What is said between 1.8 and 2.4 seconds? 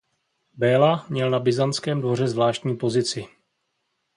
dvoře